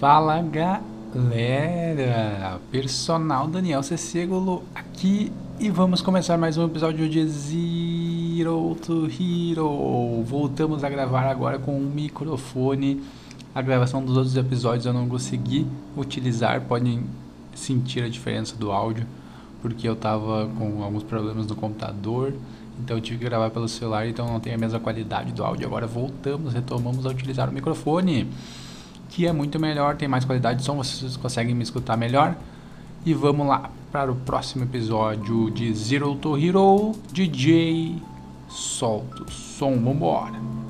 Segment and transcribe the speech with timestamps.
[0.00, 0.80] Fala galera,
[2.70, 10.22] personal Daniel Cecegolo aqui e vamos começar mais um episódio de Zero to Hero.
[10.24, 13.02] Voltamos a gravar agora com um microfone.
[13.54, 15.66] A gravação dos outros episódios eu não consegui
[15.96, 17.04] utilizar, podem
[17.54, 19.06] sentir a diferença do áudio,
[19.62, 22.34] porque eu tava com alguns problemas no computador,
[22.80, 25.66] então eu tive que gravar pelo celular, então não tem a mesma qualidade do áudio.
[25.66, 28.28] Agora voltamos, retomamos a utilizar o microfone
[29.08, 32.36] que é muito melhor, tem mais qualidade de som, vocês conseguem me escutar melhor.
[33.06, 38.02] E vamos lá para o próximo episódio de Zero to Hero DJ
[38.48, 40.63] Solta o som, vambora!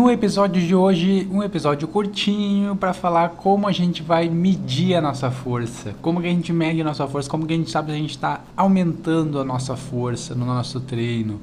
[0.00, 5.00] No episódio de hoje, um episódio curtinho para falar como a gente vai medir a
[5.02, 7.90] nossa força, como que a gente mede a nossa força, como que a gente sabe
[7.90, 11.38] se a gente está aumentando a nossa força no nosso treino.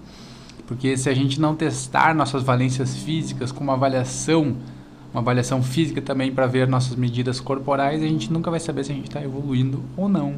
[0.66, 4.55] Porque se a gente não testar nossas valências físicas com uma avaliação,
[5.14, 8.92] uma avaliação física também para ver nossas medidas corporais, a gente nunca vai saber se
[8.92, 10.38] a gente está evoluindo ou não.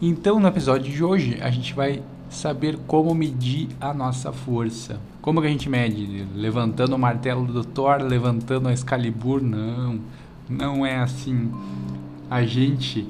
[0.00, 5.00] Então, no episódio de hoje, a gente vai saber como medir a nossa força.
[5.28, 6.26] Como que a gente mede?
[6.34, 9.42] Levantando o martelo do Thor, levantando a Excalibur?
[9.42, 10.00] Não,
[10.48, 11.52] não é assim.
[12.30, 13.06] A gente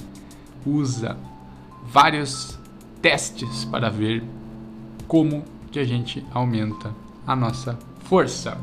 [0.66, 1.16] usa
[1.86, 2.58] vários
[3.00, 4.24] testes para ver
[5.06, 6.90] como que a gente aumenta
[7.24, 8.58] a nossa força.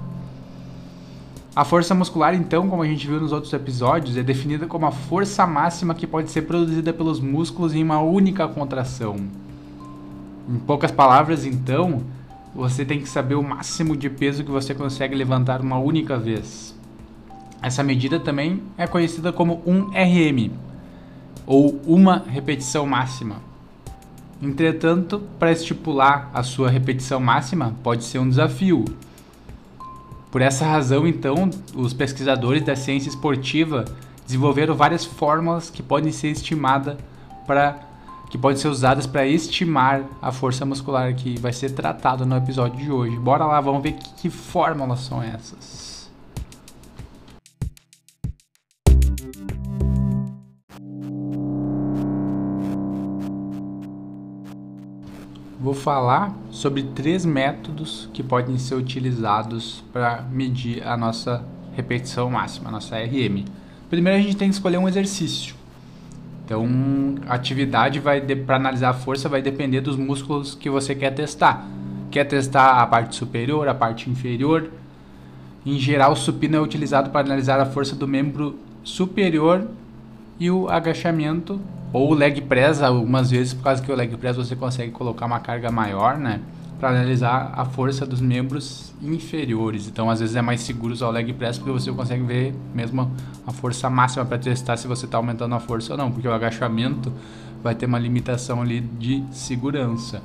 [1.55, 4.91] A força muscular, então, como a gente viu nos outros episódios, é definida como a
[4.91, 9.15] força máxima que pode ser produzida pelos músculos em uma única contração.
[10.49, 12.03] Em poucas palavras, então,
[12.55, 16.73] você tem que saber o máximo de peso que você consegue levantar uma única vez.
[17.61, 20.51] Essa medida também é conhecida como 1RM,
[21.45, 23.41] ou uma repetição máxima.
[24.41, 28.85] Entretanto, para estipular a sua repetição máxima pode ser um desafio.
[30.31, 33.85] Por essa razão, então, os pesquisadores da ciência esportiva
[34.25, 36.97] desenvolveram várias fórmulas que podem ser estimadas
[37.45, 37.79] para
[38.35, 42.77] que podem ser usadas para estimar a força muscular que vai ser tratado no episódio
[42.77, 43.15] de hoje.
[43.17, 46.11] Bora lá, vamos ver que, que fórmulas são essas.
[55.57, 61.41] Vou falar sobre três métodos que podem ser utilizados para medir a nossa
[61.73, 63.45] repetição máxima, a nossa RM.
[63.89, 65.55] Primeiro a gente tem que escolher um exercício.
[66.45, 66.67] Então,
[67.27, 71.67] a atividade vai para analisar a força vai depender dos músculos que você quer testar.
[72.11, 74.69] Quer testar a parte superior, a parte inferior?
[75.65, 79.67] Em geral, o supino é utilizado para analisar a força do membro superior
[80.39, 81.59] e o agachamento
[81.91, 85.25] ou o leg press, algumas vezes, por causa que o leg press você consegue colocar
[85.25, 86.41] uma carga maior, né?
[86.79, 89.87] Para analisar a força dos membros inferiores.
[89.87, 93.11] Então, às vezes é mais seguro usar o leg press porque você consegue ver mesmo
[93.45, 96.33] a força máxima para testar se você está aumentando a força ou não, porque o
[96.33, 97.11] agachamento
[97.63, 100.21] vai ter uma limitação ali de segurança.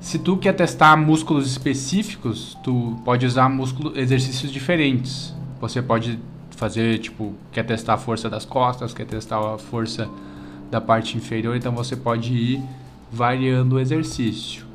[0.00, 5.34] Se tu quer testar músculos específicos, tu pode usar músculo, exercícios diferentes.
[5.60, 6.18] Você pode
[6.50, 10.08] fazer, tipo, quer testar a força das costas, quer testar a força
[10.70, 12.62] da parte inferior, então você pode ir
[13.10, 14.67] variando o exercício.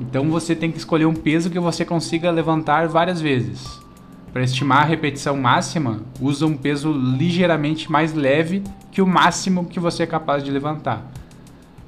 [0.00, 3.80] Então você tem que escolher um peso que você consiga levantar várias vezes.
[4.32, 9.78] Para estimar a repetição máxima, usa um peso ligeiramente mais leve que o máximo que
[9.78, 11.06] você é capaz de levantar.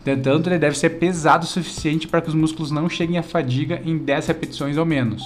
[0.02, 3.80] Entretanto, ele deve ser pesado o suficiente para que os músculos não cheguem à fadiga
[3.84, 5.22] em 10 repetições ou menos.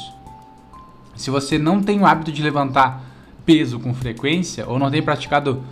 [1.17, 3.05] Se você não tem o hábito de levantar
[3.45, 5.65] peso com frequência ou não tem praticado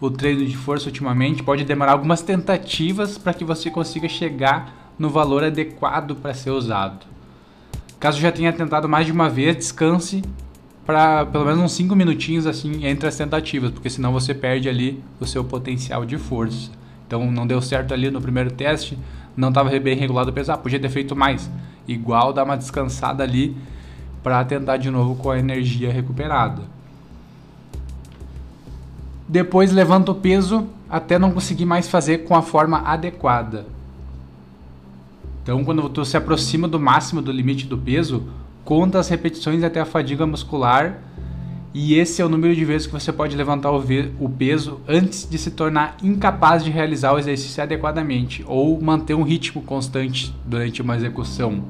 [0.00, 5.08] o treino de força ultimamente, pode demorar algumas tentativas para que você consiga chegar no
[5.08, 7.06] valor adequado para ser usado.
[7.98, 10.22] Caso já tenha tentado mais de uma vez, descanse
[10.84, 15.02] para pelo menos uns 5 minutinhos assim entre as tentativas, porque senão você perde ali
[15.18, 16.70] o seu potencial de força.
[17.06, 18.98] Então não deu certo ali no primeiro teste,
[19.34, 21.50] não estava bem regulado o peso, ah, podia ter feito mais.
[21.88, 23.56] Igual dar uma descansada ali
[24.22, 26.62] para tentar de novo com a energia recuperada.
[29.26, 33.79] Depois levanta o peso até não conseguir mais fazer com a forma adequada.
[35.42, 38.24] Então, quando tu se aproxima do máximo do limite do peso,
[38.64, 41.00] conta as repetições até a fadiga muscular
[41.72, 45.38] e esse é o número de vezes que você pode levantar o, peso antes de
[45.38, 50.96] se tornar incapaz de realizar o exercício adequadamente ou manter um ritmo constante durante uma
[50.96, 51.62] execução.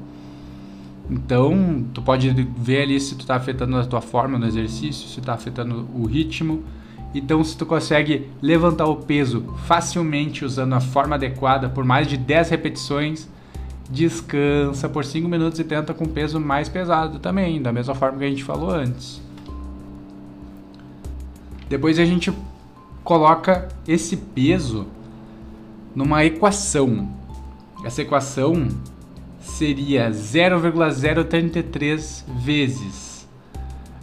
[1.07, 5.19] Então, tu pode ver ali se tu está afetando a tua forma no exercício, se
[5.19, 6.63] está afetando o ritmo.
[7.13, 12.17] Então, se tu consegue levantar o peso facilmente usando a forma adequada por mais de
[12.17, 13.29] 10 repetições,
[13.91, 18.23] descansa por 5 minutos e tenta com peso mais pesado também, da mesma forma que
[18.23, 19.21] a gente falou antes.
[21.69, 22.33] Depois a gente
[23.03, 24.87] coloca esse peso
[25.93, 27.07] numa equação.
[27.83, 28.67] Essa equação
[29.39, 33.11] seria 0,033 vezes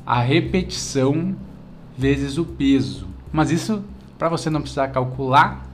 [0.08, 1.36] a repetição
[1.96, 3.06] vezes o peso.
[3.30, 3.84] Mas isso,
[4.18, 5.67] para você não precisar calcular,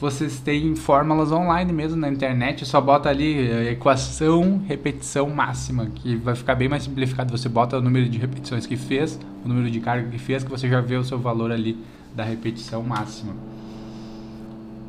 [0.00, 6.16] vocês têm fórmulas online mesmo na internet, só bota ali eh, equação, repetição máxima, que
[6.16, 7.36] vai ficar bem mais simplificado.
[7.36, 10.50] Você bota o número de repetições que fez, o número de carga que fez, que
[10.50, 11.76] você já vê o seu valor ali
[12.16, 13.34] da repetição máxima.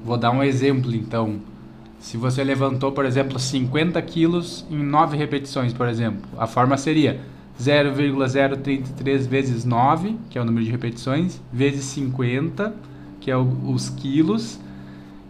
[0.05, 1.41] Vou dar um exemplo então.
[1.99, 7.19] Se você levantou, por exemplo, 50 quilos em 9 repetições, por exemplo, a forma seria
[7.61, 12.73] 0,033 vezes 9, que é o número de repetições, vezes 50,
[13.19, 14.57] que é o, os quilos,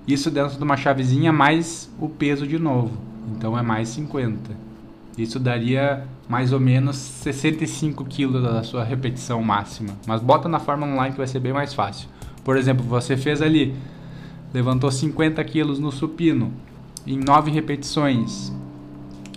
[0.08, 2.92] isso dentro de uma chavezinha mais o peso de novo.
[3.36, 4.52] Então é mais 50.
[5.18, 9.94] Isso daria mais ou menos 65 quilos da sua repetição máxima.
[10.08, 12.08] Mas bota na forma online que vai ser bem mais fácil.
[12.44, 13.76] Por exemplo, você fez ali
[14.54, 16.52] levantou 50 quilos no supino
[17.06, 18.54] em 9 repetições.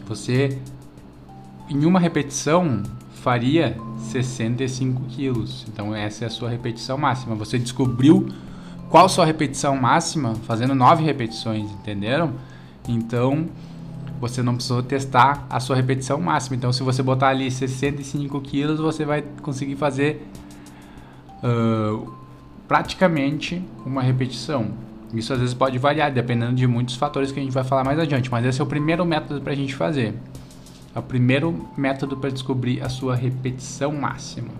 [0.06, 0.58] Você,
[1.68, 2.82] em uma repetição,
[3.14, 5.64] faria 65 quilos.
[5.68, 7.34] Então, essa é a sua repetição máxima.
[7.36, 8.28] Você descobriu
[8.88, 12.32] qual sua repetição máxima fazendo 9 repetições, entenderam?
[12.88, 13.48] Então,
[14.20, 16.56] você não precisou testar a sua repetição máxima.
[16.56, 20.26] Então, se você botar ali 65 quilos, você vai conseguir fazer
[21.42, 22.12] uh,
[22.66, 24.72] praticamente uma repetição.
[25.12, 27.98] Isso às vezes pode variar, dependendo de muitos fatores que a gente vai falar mais
[27.98, 30.14] adiante, mas esse é o primeiro método para a gente fazer.
[30.94, 34.50] É o primeiro método para descobrir a sua repetição máxima.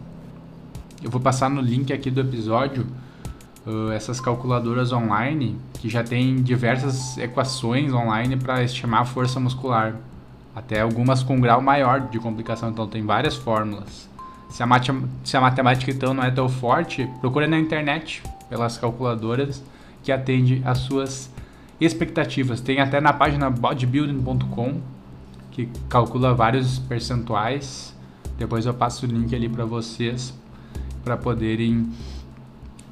[1.02, 2.86] Eu vou passar no link aqui do episódio
[3.94, 9.94] essas calculadoras online que já tem diversas equações online para estimar a força muscular,
[10.55, 14.08] até algumas com grau maior de complicação, então tem várias fórmulas.
[14.50, 14.69] Se a,
[15.25, 19.62] se a matemática então não é tão forte, procure na internet pelas calculadoras
[20.02, 21.31] que atende às suas
[21.81, 22.60] expectativas.
[22.60, 24.81] Tem até na página bodybuilding.com
[25.50, 27.96] que calcula vários percentuais.
[28.38, 30.34] Depois eu passo o link ali para vocês
[31.02, 31.90] para poderem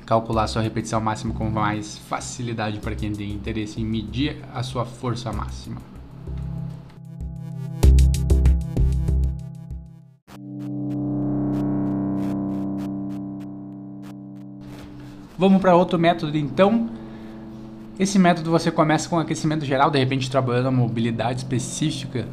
[0.07, 4.85] calcular sua repetição máxima com mais facilidade para quem tem interesse em medir a sua
[4.85, 5.81] força máxima.
[15.39, 16.89] Vamos para outro método então,
[17.99, 22.29] esse método você começa com aquecimento geral, de repente trabalhando a mobilidade específica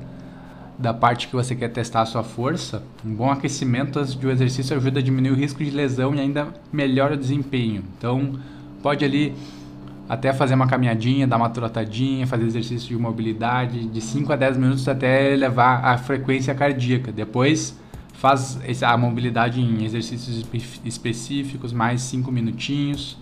[0.80, 2.82] da parte que você quer testar a sua força.
[3.06, 6.48] Um bom aquecimento antes do exercício ajuda a diminuir o risco de lesão e ainda
[6.72, 7.84] melhora o desempenho.
[7.98, 8.40] Então,
[8.82, 9.36] pode ali
[10.08, 14.58] até fazer uma caminhadinha, dar uma trotadinha, fazer exercício de mobilidade de 5 a 10
[14.58, 17.12] minutos até levar a frequência cardíaca.
[17.12, 17.78] Depois
[18.14, 20.44] faz a mobilidade em exercícios
[20.86, 23.18] específicos, mais 5 minutinhos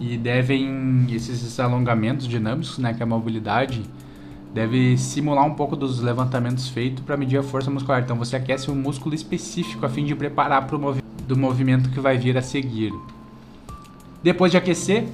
[0.00, 3.82] e devem esses alongamentos dinâmicos, né, que é a mobilidade,
[4.54, 8.00] deve simular um pouco dos levantamentos feitos para medir a força muscular.
[8.00, 11.90] Então você aquece um músculo específico a fim de preparar para o movi do movimento
[11.90, 12.92] que vai vir a seguir.
[14.22, 15.08] Depois de aquecer,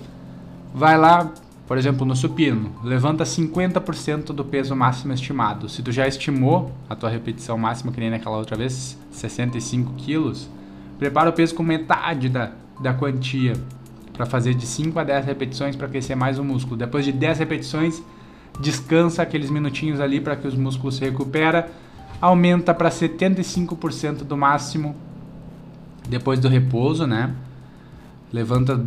[0.74, 1.32] vai lá,
[1.66, 5.70] por exemplo, no supino, levanta 50% do peso máximo estimado.
[5.70, 10.50] Se tu já estimou a tua repetição máxima, que nem naquela outra vez, 65 quilos,
[10.98, 13.54] prepara o peso com metade da, da quantia
[14.12, 16.76] para fazer de 5 a 10 repetições para aquecer mais o músculo.
[16.76, 18.02] Depois de 10 repetições,
[18.58, 21.64] descansa aqueles minutinhos ali para que os músculos se recuperem.
[22.20, 24.96] Aumenta para 75% do máximo
[26.08, 27.34] depois do repouso, né?
[28.32, 28.82] Levanta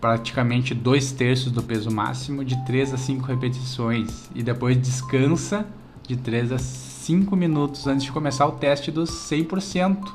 [0.00, 5.66] praticamente dois terços do peso máximo de 3 a 5 repetições e depois descansa
[6.06, 10.12] de 3 a 5 minutos antes de começar o teste dos 100%.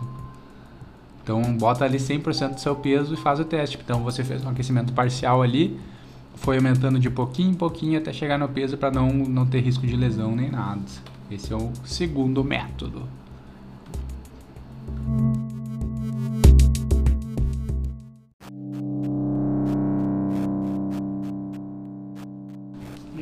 [1.24, 3.80] Então bota ali 100% do seu peso e faz o teste.
[3.84, 5.80] Então você fez um aquecimento parcial ali,
[6.40, 9.86] foi aumentando de pouquinho em pouquinho até chegar no peso para não, não ter risco
[9.86, 10.82] de lesão nem nada.
[11.30, 13.04] Esse é o segundo método.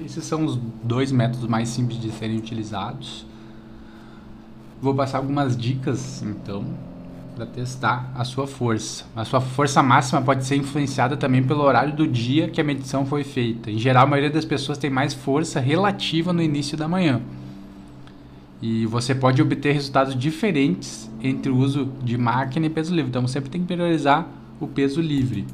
[0.05, 3.25] Esses são os dois métodos mais simples de serem utilizados.
[4.81, 6.65] Vou passar algumas dicas então
[7.37, 9.05] para testar a sua força.
[9.15, 13.05] A sua força máxima pode ser influenciada também pelo horário do dia que a medição
[13.05, 13.69] foi feita.
[13.69, 17.21] Em geral, a maioria das pessoas tem mais força relativa no início da manhã.
[18.59, 23.09] E você pode obter resultados diferentes entre o uso de máquina e peso livre.
[23.09, 24.27] Então sempre tem que priorizar
[24.59, 25.45] o peso livre.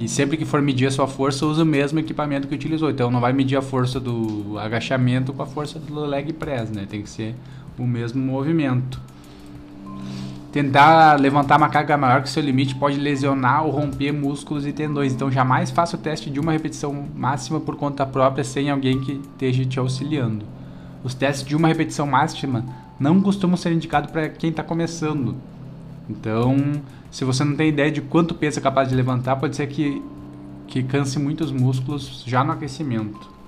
[0.00, 2.90] E sempre que for medir a sua força, use o mesmo equipamento que utilizou.
[2.90, 6.86] Então não vai medir a força do agachamento com a força do leg press, né?
[6.88, 7.34] Tem que ser
[7.78, 8.98] o mesmo movimento.
[10.52, 15.14] Tentar levantar uma carga maior que seu limite pode lesionar ou romper músculos e tendões.
[15.14, 19.12] Então jamais faça o teste de uma repetição máxima por conta própria sem alguém que
[19.12, 20.44] esteja te auxiliando.
[21.02, 22.66] Os testes de uma repetição máxima
[23.00, 25.34] não costumam ser indicados para quem está começando.
[26.08, 26.54] Então,
[27.10, 30.02] se você não tem ideia de quanto peso é capaz de levantar, pode ser que,
[30.68, 33.41] que canse muitos músculos já no aquecimento.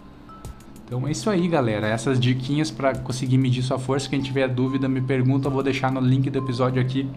[0.87, 1.87] Então é isso aí, galera.
[1.87, 4.09] Essas diquinhas para conseguir medir sua força.
[4.09, 5.49] Quem tiver dúvida, me pergunta.
[5.49, 7.09] Eu vou deixar no link do episódio aqui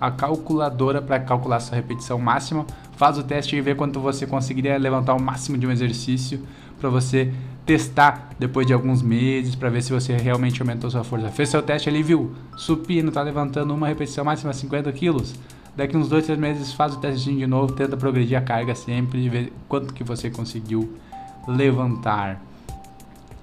[0.00, 2.66] a calculadora para calcular sua repetição máxima.
[2.96, 6.40] Faz o teste e vê quanto você conseguiria levantar o máximo de um exercício
[6.78, 7.32] para você
[7.66, 11.28] testar depois de alguns meses para ver se você realmente aumentou sua força.
[11.28, 12.32] Fez seu teste ali, viu?
[12.56, 15.34] Supino, tá levantando uma repetição máxima 50 quilos.
[15.76, 19.20] Daqui uns dois, três meses faz o testinho de novo, tenta progredir a carga sempre
[19.20, 20.92] e ver quanto que você conseguiu
[21.46, 22.47] levantar.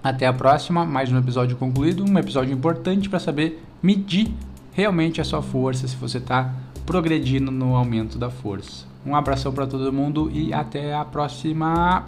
[0.05, 4.31] Até a próxima, mais um episódio concluído, um episódio importante para saber medir
[4.71, 6.53] realmente a sua força, se você está
[6.85, 8.85] progredindo no aumento da força.
[9.03, 12.05] Um abração para todo mundo e até a próxima.